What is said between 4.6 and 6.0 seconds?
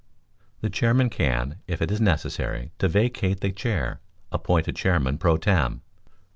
a chairman pro tem.